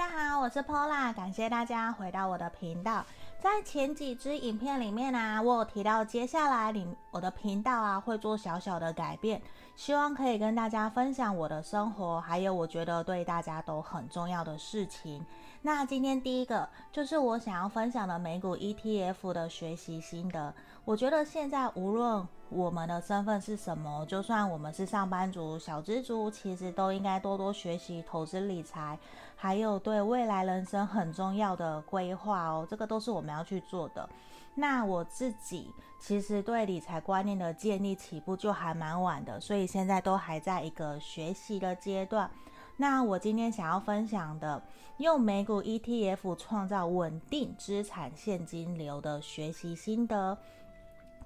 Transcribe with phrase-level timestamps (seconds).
[0.00, 3.04] 大家好，我是 Pola，感谢大家回到我的频道。
[3.38, 9.42] 在前几支影片里面啊，我有提到接下来里我的频道啊会做小小的改变，
[9.76, 15.22] 希望可以跟大家分享我的生活，还有我觉得对大家都很重要的事情。
[15.60, 20.54] 那今天第一个就是我想要分享的美股 ETF 的学习心得。
[20.90, 28.98] 我觉得现在无论我们的身份是什么，就算我们是上班族、小资族，其实都应该多多学习投资理财，
[29.36, 32.66] 还有对未来人生很重要的规划哦。
[32.68, 34.10] 这个都是我们要去做的。
[34.56, 42.28] 那我自己其实对理财观念的建立起步就还蛮晚的，所以现在都还在一个学习的阶段。
[42.76, 44.60] 那我今天想要分享的，
[44.96, 50.36] 用美股 ETF 创造稳定资产现金流的学习心得，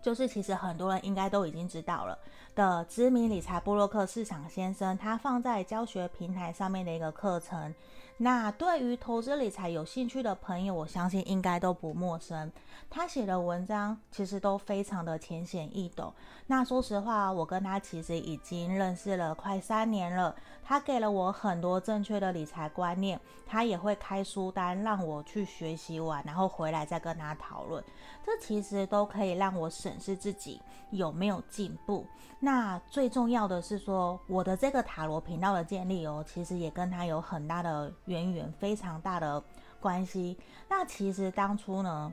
[0.04, 2.18] 就是其实很多人应该都已经知道了
[2.54, 7.74] 的知名理财部落客市场先生，他放在教学平台上面的一个课程。
[8.18, 12.50] 那对于投资理财有兴趣的朋友，我相信应该都不陌生。
[12.88, 16.12] 他写的文章其实都非常的浅显易懂。
[16.46, 20.34] 那说实话，我跟他其实已经认识了快三年了。
[20.62, 27.82] 他给了我很多正确的理财观念，他也会开书单让我去学习完，然后回来再跟他讨论。
[28.24, 32.06] 这其实都可以让我审视自己有没有进步。
[32.40, 37.92] 那最重要的是说，我的这个塔罗频道的建立哦，其实也跟他有很大的。
[38.06, 39.42] 渊源非常大的
[39.80, 40.38] 关系。
[40.68, 42.12] 那其实当初呢，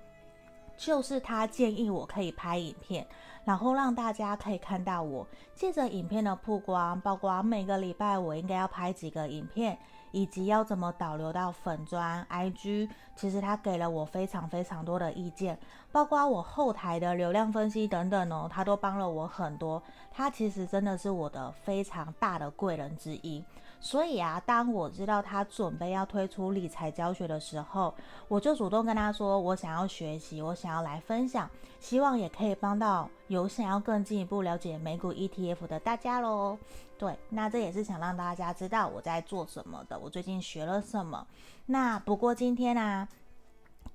[0.78, 3.06] 就是他建议我可以拍影片，
[3.44, 5.28] 然后让大家可以看到我。
[5.54, 9.78] 借着影片的曝光，包括每个礼拜我应该要拍几个影片，
[10.12, 12.90] 以及要怎么导流到粉砖、IG。
[13.22, 15.56] 其实他给了我非常非常多的意见，
[15.92, 19.80] 包括我后台的流量分析等等哦，他都帮了我很多。
[20.12, 23.46] 他其实真的是我的非常大的贵人之一。
[23.80, 27.94] 所以啊，当我知道他准备要推出理财教学的时候，
[28.28, 31.48] 我就主动跟他说，我想要学习，我想要来分享，
[31.80, 36.58] 希望也可以帮到有想要更进一步了解美股 ETF 的大家喽。
[36.98, 41.26] 对，那这也是想让大家知道我在做什么的，我最近学了什么。
[41.68, 43.08] 那不过今天呢、啊？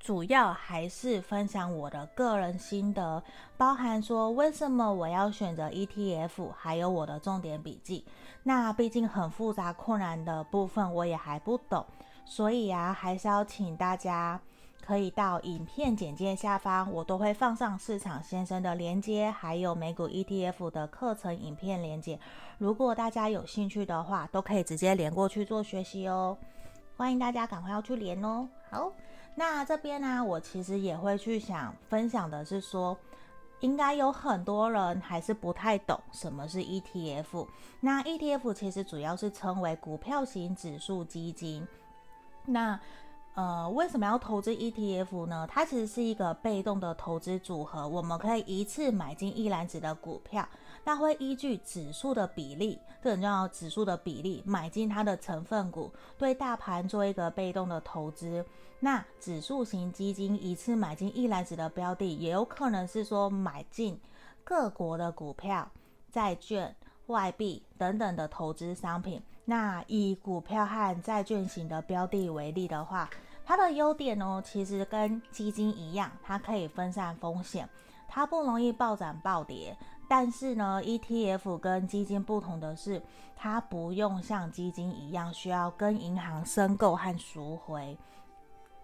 [0.07, 3.21] 主要还是分享我的个人心得，
[3.57, 8.05] 包含说为什么我要选择 ETF，还有我的重点笔记。
[8.45, 11.85] 那毕竟很复杂困难的部分我也还不懂，
[12.25, 14.41] 所以啊，还是要请大家
[14.81, 22.17] 可以到影片简介下方，我都会放上市场先生的连接，还有美股 ETF 的课程影片连接。
[22.59, 26.39] 如果大家有兴趣的话，都可以直接连过去做学习哦。
[26.97, 28.49] 欢迎大家赶快要去连哦。
[28.71, 28.93] 好。
[29.39, 32.97] 那这边呢，我其实也会去想分享的是说，
[33.61, 37.47] 应该有很多人还是不太懂什么是 ETF。
[37.81, 41.69] 那 ETF 其实主要是称为股票型指数基金。
[42.47, 42.81] 那
[43.35, 45.47] 呃，为什么要投资 ETF 呢？
[45.51, 50.49] 它其实是一个被动的投资组合，我们可以一次买进一篮子的股票，
[50.87, 58.47] 那会依据指数的比例，这很重要，指数的比例买进它的成分股，对大盘做一个被动的投资。
[58.79, 64.01] 那指数型基金一次买进一篮子的标的，也有可能是说买进
[64.45, 65.69] 各国的股票、
[66.13, 66.73] 债券、
[67.09, 69.21] 外币等等的投资商品。
[69.45, 73.11] 那以股票和债券型的标的为例的话，
[73.45, 77.69] 它的优点呢，其实跟基金一样，它可以分散风险，
[78.07, 79.77] 它不容易暴涨暴跌。
[80.09, 83.03] 但是呢，ETF 跟基金不同的是，
[83.35, 87.99] 它不用像基金一样需要跟银行申购和赎回。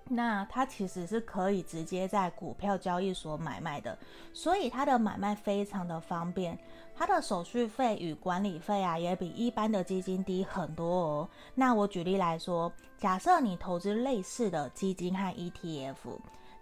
[0.08, 3.96] 那它其实是可以直接在股票交易所买卖的，
[4.32, 6.58] 所以它的买卖非常的方便。
[6.94, 11.28] 它的手续费与管理费啊，也比一般的基金低很多哦。
[11.54, 15.94] 那我举例来说，假设你投资类似的基金和 ETF，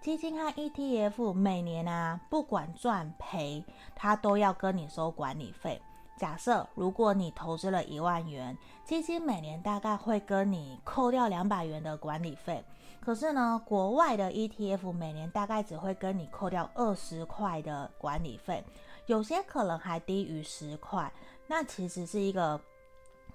[0.00, 3.62] 基金和 ETF 每年啊，不管赚赔，
[3.94, 5.80] 它都要跟你收管理费。
[6.16, 12.64] 假设如果你投资了一万元，基金每年大概会跟你扣掉两百元的管理费。
[12.98, 18.64] 可是呢，国外的 ETF 每年大概只会跟你扣掉二十块的管理费，
[19.04, 21.12] 有些可能还低于十块。
[21.46, 22.58] 那其实是一个，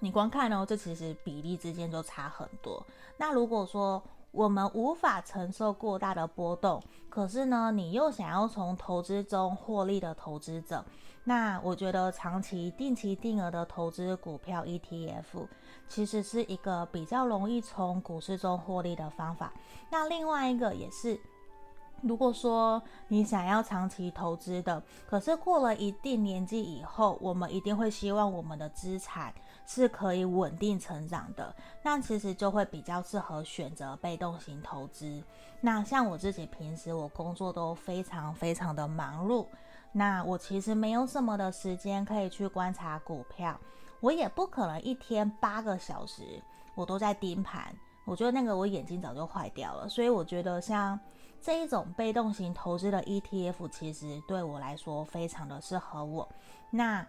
[0.00, 2.84] 你光看哦，这其实比例之间就差很多。
[3.16, 4.02] 那如果说
[4.36, 10.84] 我们无法承受过大的波动，可是呢，你又想要从投资中获利的投资者。
[11.24, 15.48] 那我觉得长期定期定额的投资股票 ETF，
[15.88, 19.54] 其实是一个比较容易从股市中获利的方法。
[19.90, 21.18] 那另外一个也是，
[22.02, 29.34] 如果说你想要长期投资的，可是过了一定年纪以后，我们一定会希望我们的资产
[29.66, 35.22] 是可以稳定成长的，那其实就会比较适合选择被动型投资。
[35.60, 39.46] 那像我自己平时我工作都非常非常的忙碌，
[39.90, 43.58] 那我其实没有什么的时间可以去观察股票，
[44.00, 46.22] 我也不可能一天八个小时
[46.74, 47.74] 我都在盯盘，
[48.04, 49.88] 我觉得那个我眼睛早就坏掉了。
[49.88, 50.98] 所以我觉得像
[51.40, 56.28] 这一种被动型投资的 ETF，其实对我来说非常的适合我。
[56.70, 57.04] 那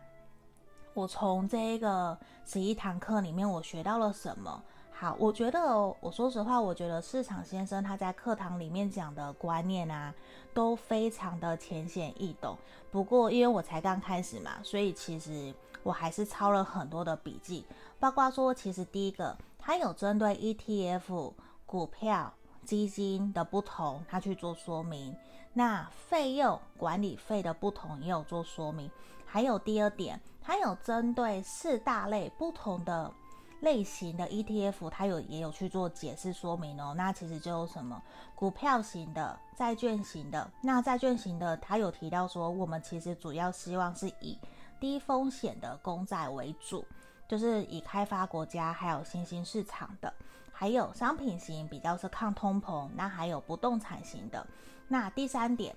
[0.98, 4.64] 我从这一个十一堂课里面，我学到了什么？
[4.92, 5.62] 好，我觉得，
[6.00, 10.12] 我说实话，我觉得市场先生他在课堂里面讲的观念啊，
[10.56, 12.58] 都非常的浅显易懂。
[12.90, 15.54] 不过，因为我才刚开始嘛，所以其实
[15.84, 17.64] 我还是抄了很多的笔记，
[18.00, 21.32] 包括说，其实第一个，他有针对 ETF
[21.68, 22.34] 股票
[22.66, 25.16] 基金的不同，他去做说明。
[25.54, 28.90] 那费用管理费的不同也有做说明。
[29.28, 30.20] 还有第二点。
[30.48, 33.12] 它有针对四大类不同的
[33.60, 36.94] 类型的 ETF，它有也有去做解释说明哦。
[36.96, 38.02] 那其实就有什么
[38.34, 40.50] 股票型的、债券型的。
[40.62, 44.40] 那债券型的，它有提到说，我们其实主要希望是以
[44.80, 46.86] 低风险的公债为主，
[47.28, 50.14] 就是以开发国家还有新兴市场的。
[50.54, 54.48] 还有商品型比较是抗通膨，那还有不动产型的。
[54.88, 55.76] 那第三点。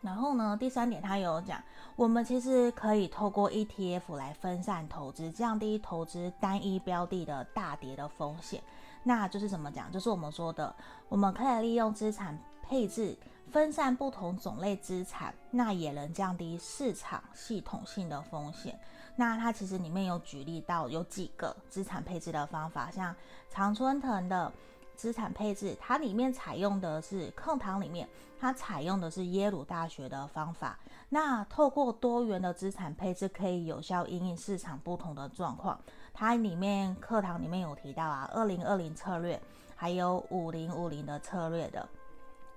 [0.00, 1.62] 然后呢，第三点他有讲，
[1.96, 8.62] 我们其实可以透过 ETF 来分散投资，降低投资单一标的的大跌的风险。
[9.02, 9.90] 那就是怎么讲？
[9.90, 10.74] 就是我们说的，
[11.08, 13.16] 我们可以利用资产配置
[13.50, 18.78] 分散不同种类资产，那也能降低市场系统性的风险。
[19.16, 23.14] 那它其实里面有举例到有几个资产配置的方法，像
[23.48, 24.52] 常春藤的。
[24.98, 30.76] 资产配置，它里面采用的是课堂里面，它采用的是耶鲁大学的方法。
[31.08, 35.80] 那透过多元的资产配置，可以有效因应市场不同的状况。
[36.12, 39.40] 它里面课堂里面有提到啊，二零二零策略，
[39.76, 41.88] 还有五零五零的策略的，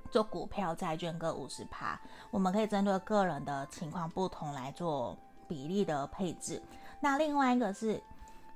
[0.09, 2.01] 做股票、债券各五十趴。
[2.31, 5.15] 我们可以针对个人的情况不同来做
[5.47, 6.59] 比例的配置。
[6.99, 8.01] 那另外一个是。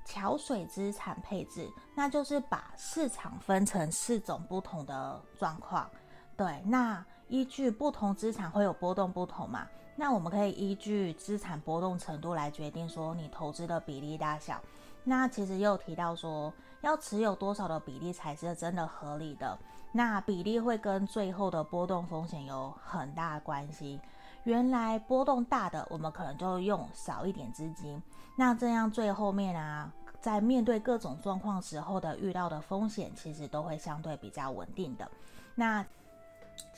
[0.06, 5.90] 桥水资产配置，那就是把市场分成四种不同的状况。
[6.36, 9.66] 对，那依据不同资产会有波动不同嘛？
[9.96, 14.60] 那我们可以依据资产波动程度来决定说你投资的比例大小。
[15.02, 19.58] 那其实也有提到说，要持有多少的比例才是真的合理的。
[19.92, 23.98] 那比例会跟最后的波动风险有很大关系。
[24.46, 28.00] 原来波动大的，我们可能就用少一点资金。
[28.36, 35.10] 那这样最后面啊，在面对各种状况时候的遇到的风险，其实都会相对比较稳定的。
[35.56, 35.84] 那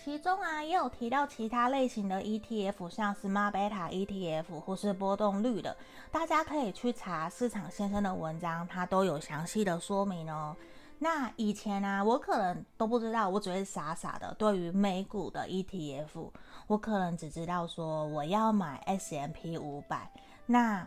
[0.03, 5.77] 其中啊，也有提到其他类型的 ETF，像 Smart Beta ETF 或是波动率的，
[6.11, 10.57] 大家可以去查市场先生的文章，他都有详细的说明哦。
[11.01, 16.31] 那以前、啊，我可能都不知道，我只会傻傻的对于美股的 ETF，
[16.67, 20.11] 我可能只知道说我要买 S M P 五百。
[20.47, 20.85] 那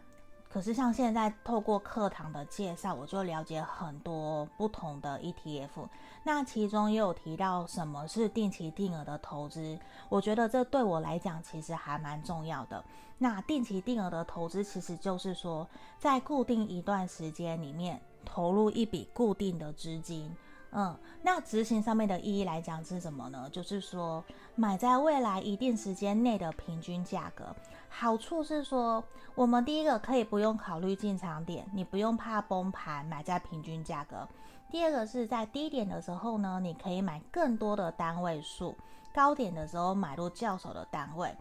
[0.50, 5.88] 可是像现在透过课堂的介绍，我就了解很多不同的 ETF。
[6.24, 9.80] 那其中也有提到什么是定期定额的投资，
[10.10, 12.84] 我觉得这对我来讲其实还蛮重要的。
[13.18, 15.66] 那定期定额的投资其实就是说，
[15.98, 18.02] 在固定一段时间里面。
[18.26, 20.36] 投入一笔固定的资金，
[20.72, 23.50] 嗯，那执行上面的意义来讲是什么呢？
[23.52, 24.24] 就是说
[24.56, 27.56] 买在未来一定时间内的平均价格。
[27.90, 29.04] 好处是说，
[29.36, 34.28] 我们第一个可以不用考虑进场点，你不用怕崩盘，买在平均价格。
[34.70, 38.74] 第二个是在低点的时候呢，你可以买更多的单位数，
[39.14, 41.36] 高点的时候买入较少的单位。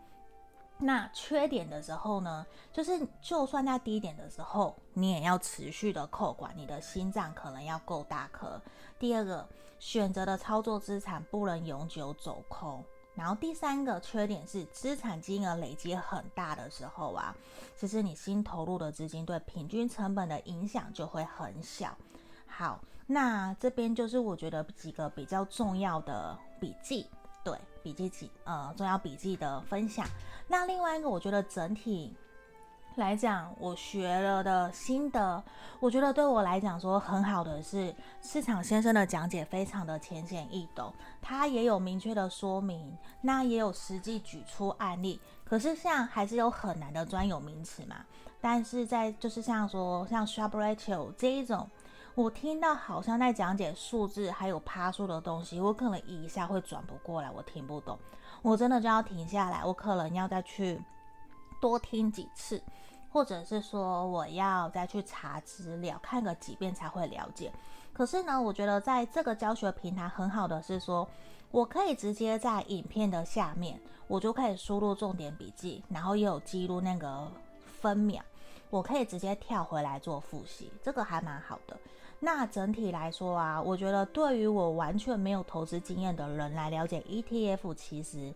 [0.82, 8.60] 那缺点的时候呢，就是就算在低点的时候，你也要持续的扣管，你的心脏可能要够大颗。
[8.98, 9.46] 第二个，
[9.78, 12.82] 选择的操作资产不能永久走空。
[13.14, 17.36] 然后第三个缺点是，资产金额累积很大的时候啊，
[17.76, 21.94] 其实你新投入的资金对平均成本的影响就会很小。
[22.46, 27.06] 好，那这边就是我觉得几个比较重要的笔记。
[27.42, 30.06] 对，笔记记呃重要笔记的分享。
[30.46, 32.14] 那另外一个，我觉得整体
[32.96, 35.42] 来讲，我学了的心得，
[35.78, 40.92] 我觉得对我来讲说很好的是，市场先生的讲解非常的浅显易懂，
[41.22, 45.20] 他也有明确的说明，那也有实际举出案例。
[45.44, 48.04] 可是像还是有很难的专有名词嘛，
[48.40, 51.68] 但是在就是像说像 s h a r p ratio 这一种。
[52.14, 57.98] 我听到好像在讲解数字还有趴数的东西，我可能一下会转不过来，我听不懂，
[58.42, 60.80] 我真的就要停下来，我可能要再去
[61.60, 62.62] 多听几次。
[63.12, 67.52] 或者是说我要再去查资料，看个几遍才会了解。
[67.92, 71.08] 可是呢，我觉得在这个教学平台很好的是说，
[71.50, 77.26] 我可以直接在影片的下面，我就可以输入重点笔记，然后也有记录那个
[77.80, 78.22] 分秒，
[78.70, 81.76] 我可以直接跳回来做复习，这个还蛮好的。
[82.20, 88.32] 那整体来说啊，我觉得对于我完全没有投资经验的人来了解 ETF，其实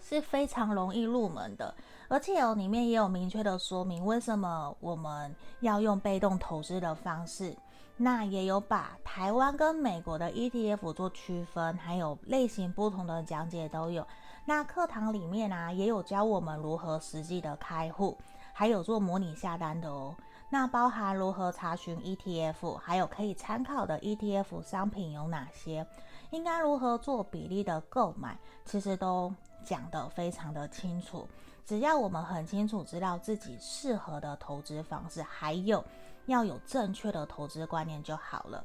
[0.00, 1.74] 是非常容易入门的，
[2.08, 7.56] 而且哦，里面也有明确的说明为什么我们要用被动投资的方式。
[8.02, 14.06] 那也有把台湾跟美国的 ETF 做区分，还有类型不同的讲解都有。
[14.46, 18.16] 那课堂里面啊，也有教我们如何实际的开户，
[18.54, 20.14] 还有做模拟下单的哦。
[20.52, 25.86] 那包含如何查询 ETF，还有可以参考的 ETF 商品有哪些，
[26.30, 31.28] 应该如何做比例的购买，其实都讲得非常的清楚。
[31.64, 35.84] 只要我们很清楚知道自己适合的投资方式，还有
[36.26, 38.64] 要有正确的投资观念就好了。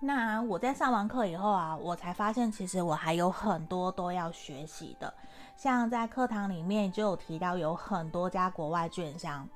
[0.00, 5.12] 那我在上完课以后啊，我才发现其实我还有很多都要学习的，
[5.58, 9.46] 像在课堂里面就有提到有很多家国外券商。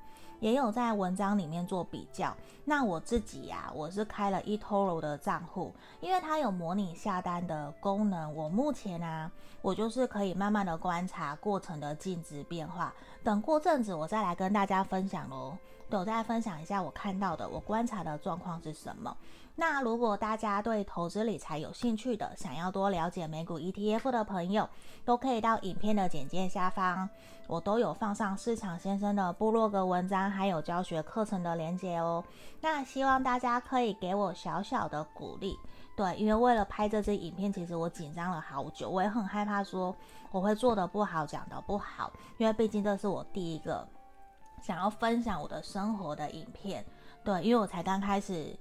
[0.41, 2.35] 也有在文章里面做比较。
[2.65, 8.35] 那我自己呀、我是开了 eToro 的账户，因为它有模拟下单的功能。
[8.35, 9.31] 我目前呢，
[9.61, 12.93] 我就是可以慢慢的观察过程的净值变化。
[13.23, 15.55] 等过阵子我再来跟大家分享喽。
[15.91, 19.15] 都，再分享一下我看到的，我观察的状况是什么。
[19.55, 24.67] 那如果大家对投资理财有兴趣的，想要多了解美股 ETF 的朋友，
[25.03, 27.07] 都可以到影片的简介下方，
[27.47, 32.23] 我都有放上市场先生的部落格文章，还有教学课程的连接哦。
[32.61, 35.59] 那希望大家可以给我小小的鼓励，
[35.97, 39.93] 对，因为为了拍这支影片，其实我紧张了好久，我也很害怕说
[40.31, 43.85] 我会做得不好，讲得不好，因为毕竟这是我第一个
[44.61, 46.85] 想要分享我的生活的影片，
[47.23, 48.55] 对，因为我才刚开始。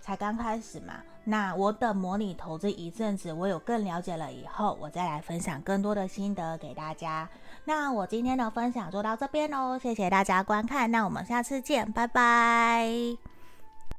[0.00, 7.28] 才刚开始嘛，那我等模拟投资一阵子，我有更了解了以后，我再来分享更多的心得给大家。
[7.66, 13.37] 那我今天的分享就到这边喽，谢谢大家观看，那我们下次见，拜拜。